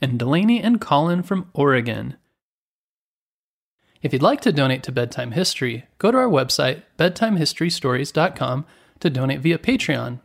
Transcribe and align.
and 0.00 0.18
Delaney 0.18 0.62
and 0.62 0.80
Colin 0.80 1.22
from 1.22 1.50
Oregon. 1.54 2.16
If 4.02 4.12
you'd 4.12 4.22
like 4.22 4.40
to 4.42 4.52
donate 4.52 4.82
to 4.84 4.92
Bedtime 4.92 5.32
History, 5.32 5.86
go 5.98 6.10
to 6.10 6.18
our 6.18 6.28
website, 6.28 6.82
bedtimehistorystories.com, 6.98 8.66
to 9.00 9.10
donate 9.10 9.40
via 9.40 9.58
Patreon. 9.58 10.20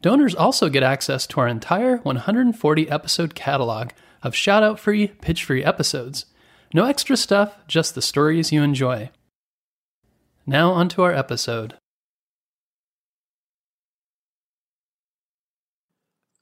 Donors 0.00 0.34
also 0.34 0.68
get 0.68 0.82
access 0.82 1.26
to 1.26 1.40
our 1.40 1.48
entire 1.48 1.96
140 1.98 2.88
episode 2.90 3.34
catalog 3.34 3.90
of 4.22 4.34
shout 4.34 4.62
out 4.62 4.78
free, 4.78 5.08
pitch 5.08 5.44
free 5.44 5.64
episodes. 5.64 6.26
No 6.72 6.84
extra 6.84 7.16
stuff, 7.16 7.56
just 7.66 7.94
the 7.94 8.02
stories 8.02 8.52
you 8.52 8.62
enjoy. 8.62 9.10
Now, 10.46 10.70
onto 10.70 11.02
our 11.02 11.12
episode. 11.12 11.74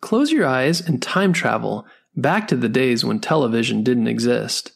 Close 0.00 0.30
your 0.30 0.46
eyes 0.46 0.80
and 0.80 1.02
time 1.02 1.32
travel 1.32 1.86
back 2.16 2.48
to 2.48 2.56
the 2.56 2.68
days 2.68 3.04
when 3.04 3.20
television 3.20 3.82
didn't 3.82 4.08
exist. 4.08 4.72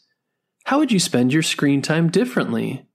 How 0.64 0.78
would 0.78 0.92
you 0.92 1.00
spend 1.00 1.32
your 1.32 1.42
screen 1.42 1.82
time 1.82 2.10
differently? 2.10 2.86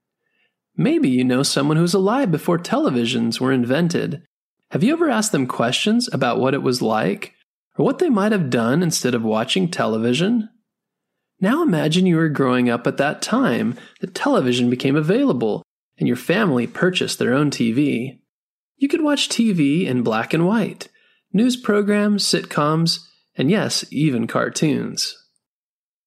Maybe 0.76 1.08
you 1.08 1.24
know 1.24 1.42
someone 1.42 1.76
who's 1.76 1.94
alive 1.94 2.30
before 2.30 2.58
televisions 2.58 3.40
were 3.40 3.52
invented. 3.52 4.22
Have 4.70 4.84
you 4.84 4.92
ever 4.92 5.10
asked 5.10 5.32
them 5.32 5.46
questions 5.46 6.08
about 6.12 6.38
what 6.38 6.54
it 6.54 6.62
was 6.62 6.82
like, 6.82 7.34
or 7.76 7.84
what 7.84 7.98
they 7.98 8.10
might 8.10 8.32
have 8.32 8.50
done 8.50 8.82
instead 8.82 9.14
of 9.14 9.22
watching 9.22 9.70
television? 9.70 10.48
Now 11.40 11.62
imagine 11.62 12.06
you 12.06 12.16
were 12.16 12.28
growing 12.28 12.70
up 12.70 12.86
at 12.86 12.96
that 12.96 13.20
time 13.20 13.74
that 14.00 14.14
television 14.14 14.70
became 14.70 14.96
available 14.96 15.62
and 15.98 16.06
your 16.06 16.16
family 16.16 16.66
purchased 16.66 17.18
their 17.18 17.34
own 17.34 17.50
TV. 17.50 18.18
You 18.76 18.88
could 18.88 19.02
watch 19.02 19.28
TV 19.28 19.86
in 19.86 20.02
black 20.02 20.34
and 20.34 20.46
white, 20.46 20.88
news 21.32 21.56
programs, 21.56 22.24
sitcoms, 22.24 23.00
and 23.36 23.50
yes, 23.50 23.84
even 23.90 24.26
cartoons. 24.26 25.16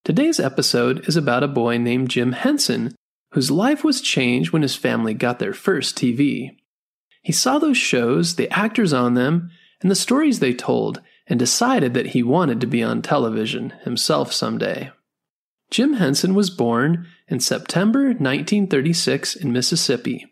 Today's 0.04 0.40
episode 0.40 1.08
is 1.08 1.16
about 1.16 1.44
a 1.44 1.48
boy 1.48 1.78
named 1.78 2.10
Jim 2.10 2.32
Henson 2.32 2.96
whose 3.32 3.52
life 3.52 3.84
was 3.84 4.02
changed 4.02 4.52
when 4.52 4.62
his 4.62 4.76
family 4.76 5.14
got 5.14 5.40
their 5.40 5.54
first 5.54 5.96
TV. 5.96 6.58
He 7.22 7.32
saw 7.32 7.60
those 7.60 7.78
shows, 7.78 8.36
the 8.36 8.50
actors 8.50 8.94
on 8.94 9.14
them, 9.14 9.52
and 9.82 9.92
the 9.92 9.96
stories 9.96 10.40
they 10.40 10.54
told, 10.54 11.02
and 11.28 11.38
decided 11.38 11.94
that 11.94 12.08
he 12.08 12.24
wanted 12.24 12.60
to 12.62 12.68
be 12.68 12.82
on 12.82 13.02
television 13.02 13.72
himself 13.84 14.34
someday. 14.34 14.92
Jim 15.70 15.94
Henson 15.94 16.34
was 16.34 16.50
born 16.50 17.06
in 17.28 17.40
September 17.40 18.06
1936 18.06 19.36
in 19.36 19.54
Mississippi. 19.54 20.26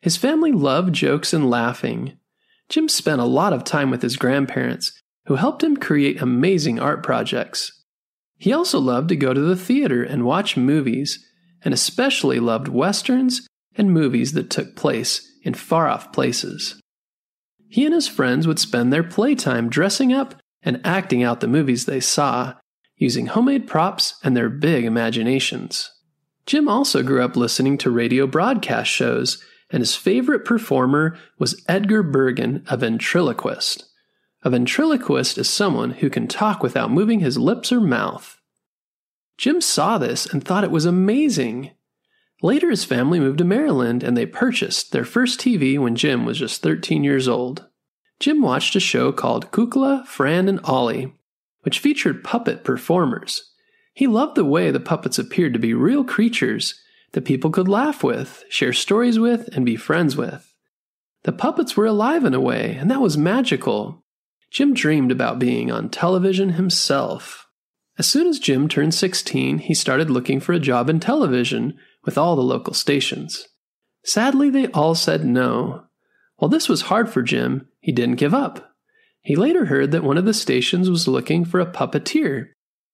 His 0.00 0.16
family 0.16 0.50
loved 0.50 0.94
jokes 0.94 1.32
and 1.32 1.48
laughing. 1.48 2.18
Jim 2.68 2.88
spent 2.88 3.20
a 3.20 3.24
lot 3.24 3.52
of 3.52 3.62
time 3.62 3.90
with 3.90 4.02
his 4.02 4.16
grandparents, 4.16 4.95
who 5.26 5.36
helped 5.36 5.62
him 5.62 5.76
create 5.76 6.20
amazing 6.20 6.78
art 6.78 7.02
projects. 7.02 7.72
He 8.38 8.52
also 8.52 8.78
loved 8.78 9.08
to 9.08 9.16
go 9.16 9.32
to 9.32 9.40
the 9.40 9.56
theater 9.56 10.02
and 10.02 10.24
watch 10.24 10.56
movies, 10.56 11.24
and 11.62 11.72
especially 11.72 12.38
loved 12.38 12.68
westerns 12.68 13.46
and 13.76 13.92
movies 13.92 14.32
that 14.32 14.50
took 14.50 14.76
place 14.76 15.26
in 15.42 15.54
far 15.54 15.88
off 15.88 16.12
places. 16.12 16.80
He 17.68 17.84
and 17.84 17.94
his 17.94 18.08
friends 18.08 18.46
would 18.46 18.58
spend 18.58 18.92
their 18.92 19.02
playtime 19.02 19.68
dressing 19.68 20.12
up 20.12 20.34
and 20.62 20.80
acting 20.84 21.22
out 21.22 21.40
the 21.40 21.48
movies 21.48 21.86
they 21.86 22.00
saw, 22.00 22.54
using 22.96 23.26
homemade 23.26 23.66
props 23.66 24.18
and 24.22 24.36
their 24.36 24.48
big 24.48 24.84
imaginations. 24.84 25.90
Jim 26.46 26.68
also 26.68 27.02
grew 27.02 27.22
up 27.22 27.36
listening 27.36 27.76
to 27.78 27.90
radio 27.90 28.26
broadcast 28.26 28.90
shows, 28.90 29.42
and 29.70 29.80
his 29.80 29.96
favorite 29.96 30.44
performer 30.44 31.18
was 31.38 31.62
Edgar 31.68 32.02
Bergen, 32.02 32.64
a 32.68 32.76
ventriloquist. 32.76 33.85
A 34.46 34.50
ventriloquist 34.50 35.38
is 35.38 35.50
someone 35.50 35.90
who 35.90 36.08
can 36.08 36.28
talk 36.28 36.62
without 36.62 36.92
moving 36.92 37.18
his 37.18 37.36
lips 37.36 37.72
or 37.72 37.80
mouth. 37.80 38.40
Jim 39.36 39.60
saw 39.60 39.98
this 39.98 40.24
and 40.24 40.44
thought 40.44 40.62
it 40.62 40.70
was 40.70 40.84
amazing. 40.84 41.72
Later, 42.42 42.70
his 42.70 42.84
family 42.84 43.18
moved 43.18 43.38
to 43.38 43.44
Maryland 43.44 44.04
and 44.04 44.16
they 44.16 44.24
purchased 44.24 44.92
their 44.92 45.04
first 45.04 45.40
TV 45.40 45.80
when 45.80 45.96
Jim 45.96 46.24
was 46.24 46.38
just 46.38 46.62
13 46.62 47.02
years 47.02 47.26
old. 47.26 47.66
Jim 48.20 48.40
watched 48.40 48.76
a 48.76 48.78
show 48.78 49.10
called 49.10 49.50
Kukla, 49.50 50.06
Fran, 50.06 50.48
and 50.48 50.60
Ollie, 50.62 51.12
which 51.62 51.80
featured 51.80 52.22
puppet 52.22 52.62
performers. 52.62 53.52
He 53.94 54.06
loved 54.06 54.36
the 54.36 54.44
way 54.44 54.70
the 54.70 54.78
puppets 54.78 55.18
appeared 55.18 55.54
to 55.54 55.58
be 55.58 55.74
real 55.74 56.04
creatures 56.04 56.80
that 57.14 57.24
people 57.24 57.50
could 57.50 57.66
laugh 57.66 58.04
with, 58.04 58.44
share 58.48 58.72
stories 58.72 59.18
with, 59.18 59.48
and 59.56 59.66
be 59.66 59.74
friends 59.74 60.16
with. 60.16 60.54
The 61.24 61.32
puppets 61.32 61.76
were 61.76 61.86
alive 61.86 62.24
in 62.24 62.32
a 62.32 62.40
way, 62.40 62.76
and 62.76 62.88
that 62.92 63.00
was 63.00 63.18
magical. 63.18 64.04
Jim 64.50 64.74
dreamed 64.74 65.10
about 65.10 65.38
being 65.38 65.70
on 65.70 65.88
television 65.88 66.50
himself. 66.50 67.46
As 67.98 68.06
soon 68.06 68.26
as 68.26 68.38
Jim 68.38 68.68
turned 68.68 68.94
16, 68.94 69.58
he 69.58 69.74
started 69.74 70.10
looking 70.10 70.40
for 70.40 70.52
a 70.52 70.60
job 70.60 70.90
in 70.90 71.00
television 71.00 71.76
with 72.04 72.18
all 72.18 72.36
the 72.36 72.42
local 72.42 72.74
stations. 72.74 73.48
Sadly, 74.04 74.50
they 74.50 74.68
all 74.68 74.94
said 74.94 75.24
no. 75.24 75.84
While 76.36 76.48
this 76.48 76.68
was 76.68 76.82
hard 76.82 77.10
for 77.10 77.22
Jim, 77.22 77.68
he 77.80 77.92
didn't 77.92 78.16
give 78.16 78.34
up. 78.34 78.72
He 79.22 79.34
later 79.34 79.64
heard 79.64 79.90
that 79.90 80.04
one 80.04 80.18
of 80.18 80.24
the 80.24 80.34
stations 80.34 80.88
was 80.88 81.08
looking 81.08 81.44
for 81.44 81.58
a 81.58 81.66
puppeteer, 81.66 82.48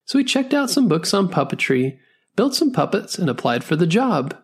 so 0.07 0.19
he 0.19 0.25
checked 0.25 0.55
out 0.55 0.71
some 0.71 0.89
books 0.89 1.13
on 1.13 1.29
puppetry, 1.29 1.99
built 2.37 2.55
some 2.55 2.73
puppets, 2.73 3.19
and 3.19 3.29
applied 3.29 3.63
for 3.65 3.77
the 3.77 3.87
job. 3.87 4.35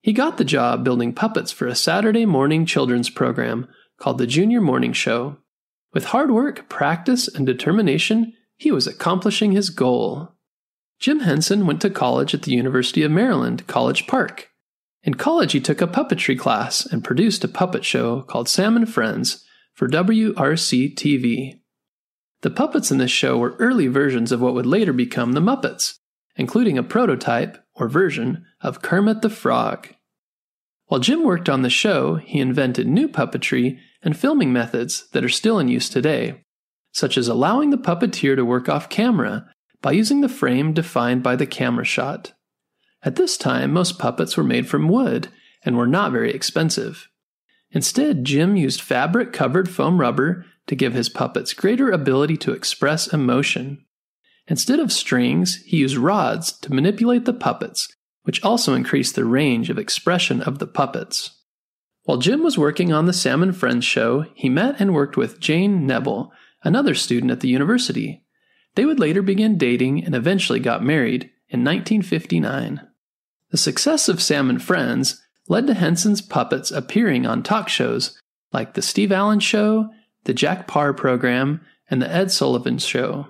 He 0.00 0.12
got 0.12 0.36
the 0.36 0.44
job 0.44 0.82
building 0.82 1.14
puppets 1.14 1.52
for 1.52 1.68
a 1.68 1.76
Saturday 1.76 2.26
morning 2.26 2.66
children's 2.66 3.08
program 3.08 3.68
called 4.00 4.18
the 4.18 4.26
Junior 4.26 4.60
Morning 4.60 4.92
Show. 4.92 5.36
With 5.92 6.06
hard 6.06 6.30
work, 6.30 6.68
practice, 6.68 7.28
and 7.28 7.46
determination, 7.46 8.32
he 8.56 8.70
was 8.70 8.86
accomplishing 8.86 9.52
his 9.52 9.70
goal. 9.70 10.32
Jim 10.98 11.20
Henson 11.20 11.66
went 11.66 11.80
to 11.82 11.90
college 11.90 12.32
at 12.32 12.42
the 12.42 12.52
University 12.52 13.02
of 13.02 13.10
Maryland, 13.10 13.66
College 13.66 14.06
Park. 14.06 14.50
In 15.02 15.14
college, 15.14 15.52
he 15.52 15.60
took 15.60 15.82
a 15.82 15.86
puppetry 15.88 16.38
class 16.38 16.86
and 16.86 17.02
produced 17.04 17.42
a 17.42 17.48
puppet 17.48 17.84
show 17.84 18.22
called 18.22 18.48
Sam 18.48 18.76
and 18.76 18.88
Friends 18.88 19.44
for 19.74 19.88
WRC 19.88 20.94
TV. 20.94 21.60
The 22.42 22.50
puppets 22.50 22.90
in 22.90 22.98
this 22.98 23.10
show 23.10 23.36
were 23.36 23.56
early 23.58 23.88
versions 23.88 24.32
of 24.32 24.40
what 24.40 24.54
would 24.54 24.66
later 24.66 24.92
become 24.92 25.32
the 25.32 25.40
Muppets, 25.40 25.98
including 26.36 26.78
a 26.78 26.82
prototype, 26.82 27.58
or 27.74 27.88
version, 27.88 28.44
of 28.60 28.82
Kermit 28.82 29.22
the 29.22 29.30
Frog. 29.30 29.88
While 30.86 31.00
Jim 31.00 31.24
worked 31.24 31.48
on 31.48 31.62
the 31.62 31.70
show, 31.70 32.16
he 32.16 32.38
invented 32.38 32.86
new 32.86 33.08
puppetry 33.08 33.78
and 34.02 34.16
filming 34.16 34.52
methods 34.52 35.08
that 35.12 35.24
are 35.24 35.28
still 35.28 35.58
in 35.58 35.68
use 35.68 35.88
today, 35.88 36.42
such 36.92 37.16
as 37.16 37.28
allowing 37.28 37.70
the 37.70 37.78
puppeteer 37.78 38.36
to 38.36 38.44
work 38.44 38.68
off 38.68 38.88
camera 38.88 39.46
by 39.80 39.92
using 39.92 40.20
the 40.20 40.28
frame 40.28 40.72
defined 40.72 41.22
by 41.22 41.36
the 41.36 41.46
camera 41.46 41.84
shot. 41.84 42.32
At 43.02 43.16
this 43.16 43.36
time, 43.36 43.72
most 43.72 43.98
puppets 43.98 44.36
were 44.36 44.44
made 44.44 44.68
from 44.68 44.88
wood 44.88 45.28
and 45.64 45.76
were 45.76 45.86
not 45.86 46.12
very 46.12 46.32
expensive. 46.32 47.08
Instead, 47.70 48.24
Jim 48.24 48.56
used 48.56 48.80
fabric 48.80 49.32
covered 49.32 49.68
foam 49.68 49.98
rubber 49.98 50.44
to 50.66 50.76
give 50.76 50.92
his 50.92 51.08
puppets 51.08 51.54
greater 51.54 51.90
ability 51.90 52.36
to 52.36 52.52
express 52.52 53.12
emotion. 53.12 53.84
Instead 54.46 54.78
of 54.78 54.92
strings, 54.92 55.56
he 55.64 55.78
used 55.78 55.96
rods 55.96 56.52
to 56.58 56.72
manipulate 56.72 57.24
the 57.24 57.32
puppets, 57.32 57.88
which 58.22 58.42
also 58.44 58.74
increased 58.74 59.14
the 59.14 59.24
range 59.24 59.70
of 59.70 59.78
expression 59.78 60.40
of 60.42 60.58
the 60.58 60.66
puppets. 60.66 61.41
While 62.04 62.18
Jim 62.18 62.42
was 62.42 62.58
working 62.58 62.92
on 62.92 63.06
the 63.06 63.12
Sam 63.12 63.42
and 63.42 63.56
Friends 63.56 63.84
show, 63.84 64.26
he 64.34 64.48
met 64.48 64.80
and 64.80 64.92
worked 64.92 65.16
with 65.16 65.38
Jane 65.38 65.86
Nebel, 65.86 66.32
another 66.64 66.94
student 66.94 67.30
at 67.30 67.40
the 67.40 67.48
university. 67.48 68.24
They 68.74 68.84
would 68.84 68.98
later 68.98 69.22
begin 69.22 69.56
dating 69.56 70.04
and 70.04 70.14
eventually 70.14 70.58
got 70.58 70.82
married 70.82 71.30
in 71.48 71.60
1959. 71.60 72.80
The 73.50 73.56
success 73.56 74.08
of 74.08 74.22
Sam 74.22 74.50
and 74.50 74.60
Friends 74.60 75.22
led 75.48 75.66
to 75.66 75.74
Henson's 75.74 76.22
puppets 76.22 76.70
appearing 76.70 77.26
on 77.26 77.42
talk 77.42 77.68
shows 77.68 78.18
like 78.52 78.74
The 78.74 78.82
Steve 78.82 79.12
Allen 79.12 79.40
Show, 79.40 79.88
The 80.24 80.34
Jack 80.34 80.66
Paar 80.66 80.92
Program, 80.92 81.60
and 81.88 82.02
The 82.02 82.10
Ed 82.10 82.32
Sullivan 82.32 82.78
Show. 82.78 83.28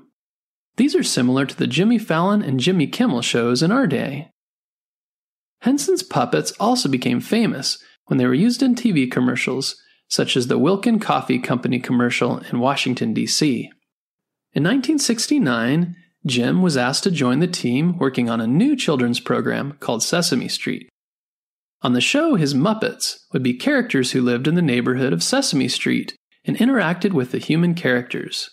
These 0.77 0.95
are 0.95 1.03
similar 1.03 1.45
to 1.45 1.57
the 1.57 1.67
Jimmy 1.67 1.99
Fallon 1.99 2.43
and 2.43 2.59
Jimmy 2.59 2.87
Kimmel 2.87 3.23
shows 3.23 3.63
in 3.63 3.71
our 3.71 3.87
day. 3.87 4.31
Henson's 5.61 6.03
puppets 6.03 6.53
also 6.59 6.89
became 6.89 7.21
famous 7.21 7.79
when 8.07 8.19
they 8.19 8.27
were 8.27 8.35
used 8.35 8.63
in 8.63 8.75
TV 8.75 9.11
commercials, 9.11 9.77
such 10.09 10.37
as 10.37 10.47
the 10.47 10.59
Wilkin 10.59 10.99
Coffee 10.99 11.39
Company 11.39 11.79
commercial 11.79 12.39
in 12.51 12.61
Washington, 12.61 13.15
D.C. 13.15 13.71
In 14.53 14.63
1969, 14.63 15.97
Jim 16.27 16.63
was 16.63 16.77
asked 16.77 17.05
to 17.05 17.11
join 17.11 17.41
the 17.41 17.47
team 17.47 17.99
working 17.99 18.29
on 18.29 18.41
a 18.41 18.47
new 18.47 18.77
children's 18.77 19.21
program 19.21 19.77
called 19.81 20.03
Sesame 20.03 20.49
Street. 20.49 20.89
On 21.83 21.95
the 21.95 22.01
show, 22.01 22.37
his 22.37 22.55
Muppets 22.55 23.19
would 23.33 23.43
be 23.43 23.55
characters 23.55 24.13
who 24.13 24.23
lived 24.23 24.47
in 24.47 24.55
the 24.55 24.63
neighborhood 24.63 25.13
of 25.13 25.23
Sesame 25.23 25.67
Street 25.67 26.15
and 26.45 26.57
interacted 26.59 27.13
with 27.13 27.33
the 27.33 27.39
human 27.39 27.75
characters. 27.75 28.51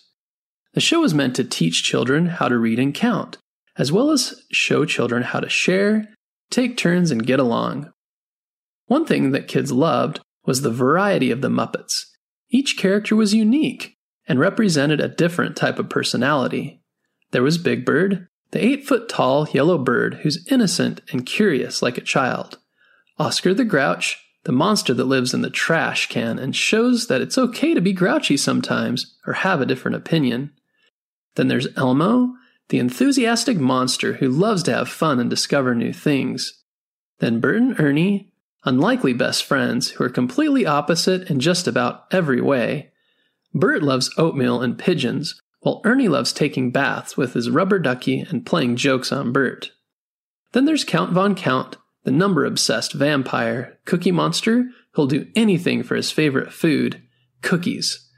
The 0.72 0.80
show 0.80 1.00
was 1.00 1.14
meant 1.14 1.36
to 1.36 1.44
teach 1.44 1.84
children 1.84 2.26
how 2.26 2.48
to 2.48 2.58
read 2.58 2.78
and 2.78 2.94
count, 2.94 3.38
as 3.76 3.92
well 3.92 4.10
as 4.10 4.42
show 4.50 4.84
children 4.84 5.22
how 5.22 5.40
to 5.40 5.48
share, 5.48 6.08
take 6.50 6.76
turns, 6.76 7.10
and 7.10 7.26
get 7.26 7.38
along. 7.38 7.92
One 8.90 9.06
thing 9.06 9.30
that 9.30 9.46
kids 9.46 9.70
loved 9.70 10.18
was 10.44 10.62
the 10.62 10.72
variety 10.72 11.30
of 11.30 11.42
the 11.42 11.48
Muppets. 11.48 12.06
Each 12.48 12.76
character 12.76 13.14
was 13.14 13.32
unique 13.32 13.96
and 14.26 14.40
represented 14.40 15.00
a 15.00 15.06
different 15.06 15.56
type 15.56 15.78
of 15.78 15.88
personality. 15.88 16.82
There 17.30 17.44
was 17.44 17.56
Big 17.56 17.86
Bird, 17.86 18.26
the 18.50 18.58
eight 18.58 18.84
foot 18.84 19.08
tall 19.08 19.46
yellow 19.52 19.78
bird 19.78 20.14
who's 20.14 20.44
innocent 20.50 21.02
and 21.12 21.24
curious 21.24 21.82
like 21.82 21.98
a 21.98 22.00
child. 22.00 22.58
Oscar 23.16 23.54
the 23.54 23.64
Grouch, 23.64 24.18
the 24.42 24.50
monster 24.50 24.92
that 24.92 25.04
lives 25.04 25.32
in 25.32 25.42
the 25.42 25.50
trash 25.50 26.08
can 26.08 26.40
and 26.40 26.56
shows 26.56 27.06
that 27.06 27.20
it's 27.20 27.38
okay 27.38 27.74
to 27.74 27.80
be 27.80 27.92
grouchy 27.92 28.36
sometimes 28.36 29.16
or 29.24 29.34
have 29.34 29.60
a 29.60 29.66
different 29.66 29.98
opinion. 29.98 30.50
Then 31.36 31.46
there's 31.46 31.68
Elmo, 31.76 32.32
the 32.70 32.80
enthusiastic 32.80 33.56
monster 33.56 34.14
who 34.14 34.28
loves 34.28 34.64
to 34.64 34.74
have 34.74 34.88
fun 34.88 35.20
and 35.20 35.30
discover 35.30 35.76
new 35.76 35.92
things. 35.92 36.64
Then 37.20 37.38
Bert 37.38 37.58
and 37.58 37.78
Ernie, 37.78 38.29
unlikely 38.64 39.12
best 39.12 39.44
friends 39.44 39.90
who 39.90 40.04
are 40.04 40.10
completely 40.10 40.66
opposite 40.66 41.30
in 41.30 41.40
just 41.40 41.66
about 41.66 42.04
every 42.10 42.40
way. 42.40 42.90
Bert 43.54 43.82
loves 43.82 44.10
oatmeal 44.16 44.60
and 44.60 44.78
pigeons, 44.78 45.40
while 45.60 45.80
Ernie 45.84 46.08
loves 46.08 46.32
taking 46.32 46.70
baths 46.70 47.16
with 47.16 47.34
his 47.34 47.50
rubber 47.50 47.78
ducky 47.78 48.20
and 48.20 48.46
playing 48.46 48.76
jokes 48.76 49.12
on 49.12 49.32
Bert. 49.32 49.72
Then 50.52 50.64
there's 50.64 50.84
Count 50.84 51.12
Von 51.12 51.34
Count, 51.34 51.76
the 52.04 52.10
number 52.10 52.44
obsessed 52.44 52.92
vampire, 52.92 53.78
Cookie 53.84 54.12
Monster, 54.12 54.64
who'll 54.92 55.06
do 55.06 55.26
anything 55.36 55.82
for 55.82 55.96
his 55.96 56.10
favorite 56.10 56.52
food 56.52 57.02
cookies. 57.42 58.08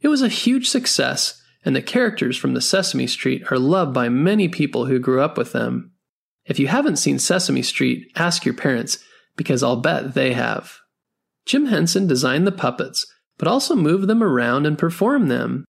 It 0.00 0.08
was 0.08 0.22
a 0.22 0.28
huge 0.28 0.68
success, 0.68 1.40
and 1.64 1.74
the 1.74 1.82
characters 1.82 2.36
from 2.36 2.54
the 2.54 2.60
Sesame 2.60 3.06
Street 3.06 3.42
are 3.50 3.58
loved 3.58 3.92
by 3.92 4.08
many 4.08 4.48
people 4.48 4.86
who 4.86 4.98
grew 4.98 5.20
up 5.20 5.36
with 5.36 5.52
them. 5.52 5.92
If 6.44 6.58
you 6.58 6.68
haven't 6.68 6.96
seen 6.96 7.18
Sesame 7.18 7.62
Street, 7.62 8.10
ask 8.16 8.44
your 8.44 8.54
parents, 8.54 8.98
because 9.38 9.62
I'll 9.62 9.80
bet 9.80 10.12
they 10.12 10.34
have. 10.34 10.76
Jim 11.46 11.66
Henson 11.66 12.06
designed 12.06 12.46
the 12.46 12.52
puppets, 12.52 13.06
but 13.38 13.48
also 13.48 13.74
moved 13.74 14.06
them 14.06 14.22
around 14.22 14.66
and 14.66 14.76
performed 14.76 15.30
them. 15.30 15.64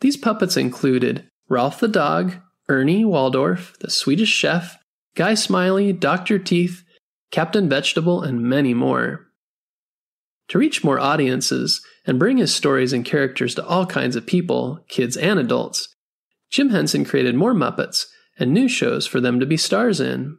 These 0.00 0.16
puppets 0.16 0.56
included 0.56 1.28
Rowlf 1.50 1.80
the 1.80 1.88
dog, 1.88 2.36
Ernie 2.70 3.04
Waldorf, 3.04 3.76
the 3.80 3.90
Swedish 3.90 4.30
chef, 4.30 4.78
Guy 5.14 5.34
Smiley, 5.34 5.92
Dr. 5.92 6.38
Teeth, 6.38 6.84
Captain 7.30 7.68
Vegetable, 7.68 8.22
and 8.22 8.40
many 8.40 8.72
more. 8.72 9.26
To 10.48 10.58
reach 10.58 10.84
more 10.84 10.98
audiences 10.98 11.82
and 12.06 12.18
bring 12.18 12.38
his 12.38 12.54
stories 12.54 12.94
and 12.94 13.04
characters 13.04 13.54
to 13.56 13.66
all 13.66 13.84
kinds 13.84 14.16
of 14.16 14.26
people, 14.26 14.84
kids 14.88 15.16
and 15.16 15.38
adults, 15.38 15.94
Jim 16.50 16.70
Henson 16.70 17.04
created 17.04 17.34
more 17.34 17.52
Muppets 17.52 18.06
and 18.38 18.52
new 18.52 18.68
shows 18.68 19.06
for 19.06 19.20
them 19.20 19.40
to 19.40 19.46
be 19.46 19.56
stars 19.56 20.00
in. 20.00 20.38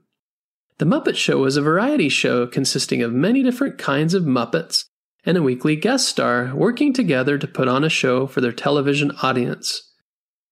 The 0.79 0.85
Muppet 0.85 1.17
Show 1.17 1.39
was 1.39 1.57
a 1.57 1.61
variety 1.61 2.07
show 2.07 2.47
consisting 2.47 3.01
of 3.01 3.11
many 3.11 3.43
different 3.43 3.77
kinds 3.77 4.13
of 4.13 4.23
Muppets 4.23 4.85
and 5.25 5.35
a 5.35 5.43
weekly 5.43 5.75
guest 5.75 6.07
star 6.07 6.55
working 6.55 6.93
together 6.93 7.37
to 7.37 7.47
put 7.47 7.67
on 7.67 7.83
a 7.83 7.89
show 7.89 8.25
for 8.25 8.39
their 8.39 8.53
television 8.53 9.11
audience. 9.21 9.93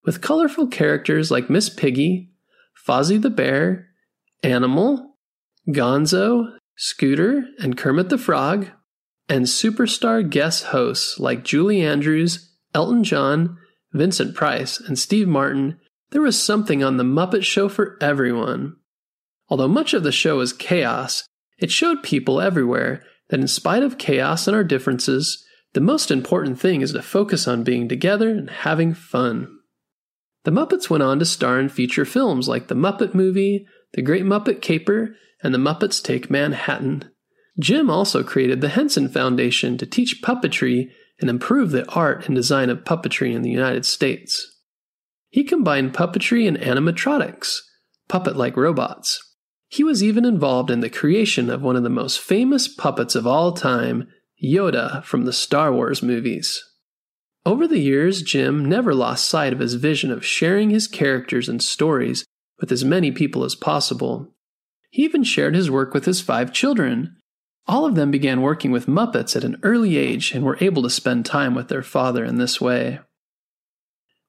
With 0.03 0.21
colorful 0.21 0.68
characters 0.68 1.31
like 1.31 1.50
Miss 1.50 1.69
Piggy, 1.69 2.29
Fozzie 2.85 3.21
the 3.21 3.29
Bear, 3.29 3.88
Animal, 4.44 5.15
Gonzo, 5.69 6.57
Scooter, 6.75 7.45
and 7.59 7.77
Kermit 7.77 8.09
the 8.09 8.18
Frog, 8.18 8.68
and 9.29 9.45
superstar 9.45 10.29
guest 10.29 10.65
hosts 10.65 11.18
like 11.19 11.45
Julie 11.45 11.81
Andrews, 11.81 12.53
Elton 12.75 13.06
John, 13.06 13.57
Vincent 13.94 14.35
Price, 14.35 14.77
and 14.77 15.00
Steve 15.00 15.29
Martin, 15.29 15.79
there 16.09 16.21
was 16.21 16.38
something 16.38 16.83
on 16.83 16.97
The 16.97 17.06
Muppet 17.06 17.44
Show 17.45 17.69
for 17.69 17.97
everyone. 18.01 18.75
Although 19.50 19.68
much 19.68 19.94
of 19.94 20.04
the 20.04 20.12
show 20.12 20.38
was 20.38 20.54
chaos, 20.54 21.24
it 21.60 21.72
showed 21.72 22.04
people 22.04 22.42
everywhere 22.42 23.04
that 23.30 23.40
in 23.40 23.48
spite 23.48 23.84
of 23.84 23.98
chaos 23.98 24.48
and 24.48 24.56
our 24.56 24.64
differences, 24.64 25.46
the 25.74 25.82
most 25.82 26.12
important 26.12 26.60
thing 26.60 26.82
is 26.82 26.94
to 26.94 27.02
focus 27.02 27.48
on 27.48 27.64
being 27.64 27.88
together 27.88 28.30
and 28.30 28.50
having 28.50 28.94
fun. 28.94 29.60
The 30.44 30.52
Muppets 30.52 30.90
went 30.90 31.04
on 31.04 31.20
to 31.20 31.26
star 31.26 31.60
in 31.60 31.70
feature 31.70 32.06
films 32.06 32.48
like 32.48 32.68
The 32.68 32.76
Muppet 32.76 33.14
Movie, 33.14 33.66
The 33.94 34.02
Great 34.02 34.24
Muppet 34.24 34.62
Caper, 34.62 35.16
and 35.44 35.54
The 35.54 35.60
Muppets 35.60 36.02
Take 36.02 36.30
Manhattan. 36.30 37.12
Jim 37.60 37.90
also 37.90 38.24
created 38.24 38.62
the 38.62 38.70
Henson 38.70 39.10
Foundation 39.10 39.78
to 39.78 39.86
teach 39.86 40.22
puppetry 40.24 40.90
and 41.20 41.30
improve 41.30 41.72
the 41.72 41.90
art 41.92 42.28
and 42.28 42.36
design 42.36 42.70
of 42.70 42.84
puppetry 42.84 43.34
in 43.34 43.42
the 43.42 43.50
United 43.50 43.86
States. 43.86 44.56
He 45.30 45.44
combined 45.44 45.94
puppetry 45.94 46.48
and 46.48 46.58
animatronics, 46.58 47.58
puppet 48.08 48.36
like 48.36 48.56
robots. 48.56 49.26
He 49.68 49.84
was 49.84 50.04
even 50.04 50.25
involved 50.25 50.72
in 50.72 50.80
the 50.80 50.90
creation 50.90 51.50
of 51.50 51.62
one 51.62 51.75
of 51.75 51.84
the 51.84 51.90
most 51.90 52.19
famous 52.19 52.68
puppets 52.68 53.16
of 53.16 53.28
all 53.28 53.52
time, 53.52 54.08
Yoda 54.42 55.04
from 55.04 55.25
the 55.25 55.34
Star 55.34 55.74
Wars 55.74 56.02
movies. 56.02 56.64
Over 57.46 57.68
the 57.68 57.80
years, 57.80 58.22
Jim 58.22 58.66
never 58.66 58.94
lost 58.94 59.28
sight 59.28 59.54
of 59.54 59.60
his 59.60 59.75
vision 59.75 60.12
of 60.12 60.25
sharing 60.25 60.69
his 60.69 60.88
characters 60.88 61.48
and 61.48 61.62
stories 61.62 62.25
with 62.60 62.72
as 62.72 62.84
many 62.84 63.12
people 63.12 63.44
as 63.44 63.56
possible. 63.56 64.34
He 64.90 65.04
even 65.04 65.24
shared 65.24 65.56
his 65.56 65.72
work 65.72 65.94
with 65.94 66.06
his 66.06 66.22
five 66.22 66.52
children. 66.52 67.16
All 67.68 67.86
of 67.86 67.96
them 67.96 68.12
began 68.12 68.42
working 68.42 68.72
with 68.72 68.88
Muppets 68.88 69.36
at 69.36 69.44
an 69.44 69.60
early 69.63 69.98
age 69.98 70.34
and 70.34 70.44
were 70.44 70.58
able 70.62 70.81
to 70.84 70.90
spend 70.90 71.25
time 71.25 71.56
with 71.56 71.68
their 71.68 71.84
father 71.84 72.24
in 72.24 72.38
this 72.38 72.60
way. 72.62 73.00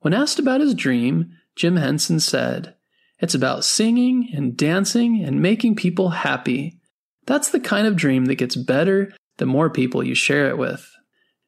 When 0.01 0.15
asked 0.15 0.39
about 0.39 0.61
his 0.61 0.75
dream, 0.75 1.33
Jim 1.57 1.77
Henson 1.77 2.21
said, 2.21 2.75
It's 3.21 3.35
about 3.35 3.65
singing 3.65 4.31
and 4.33 4.57
dancing 4.57 5.23
and 5.25 5.43
making 5.43 5.77
people 5.77 6.11
happy. 6.11 6.79
That's 7.27 7.51
the 7.51 7.61
kind 7.61 7.87
of 7.87 7.97
dream 7.97 8.27
that 8.27 8.37
gets 8.37 8.57
better 8.57 9.13
the 9.39 9.47
more 9.47 9.71
people 9.71 10.05
you 10.05 10.15
share 10.15 10.49
it 10.49 10.59
with. 10.59 10.91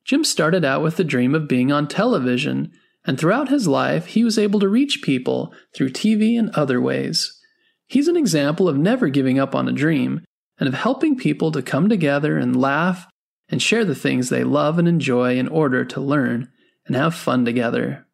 Jim 0.05 0.25
started 0.25 0.65
out 0.65 0.83
with 0.83 0.97
the 0.97 1.05
dream 1.05 1.35
of 1.35 1.49
being 1.49 1.71
on 1.71 1.87
television, 1.87 2.73
and 3.05 3.19
throughout 3.19 3.49
his 3.49 3.69
life, 3.69 4.07
he 4.07 4.25
was 4.25 4.39
able 4.39 4.61
to 4.61 4.69
reach 4.69 5.03
people 5.03 5.55
through 5.75 5.91
TV 5.91 6.39
and 6.39 6.51
other 6.51 6.81
ways. 6.81 7.39
He's 7.87 8.09
an 8.09 8.17
example 8.17 8.69
of 8.69 8.79
never 8.79 9.09
giving 9.09 9.39
up 9.39 9.55
on 9.55 9.69
a 9.69 9.73
dream 9.73 10.25
and 10.59 10.69
of 10.69 10.75
helping 10.75 11.17
people 11.17 11.51
to 11.53 11.63
come 11.63 11.89
together 11.89 12.37
and 12.37 12.61
laugh 12.61 13.07
and 13.49 13.61
share 13.61 13.85
the 13.85 13.95
things 13.95 14.29
they 14.29 14.45
love 14.45 14.79
and 14.79 14.87
enjoy 14.87 15.37
in 15.37 15.49
order 15.49 15.85
to 15.85 16.01
learn 16.01 16.49
and 16.87 16.95
have 16.97 17.15
fun 17.15 17.45
together. 17.45 18.07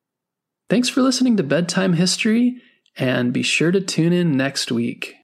Thanks 0.68 0.88
for 0.88 1.02
listening 1.02 1.36
to 1.36 1.42
Bedtime 1.42 1.94
History, 1.94 2.60
and 2.96 3.32
be 3.32 3.42
sure 3.42 3.70
to 3.70 3.80
tune 3.80 4.12
in 4.12 4.36
next 4.36 4.72
week. 4.72 5.15